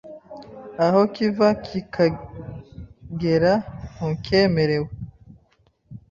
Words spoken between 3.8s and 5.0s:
ntukemerewe,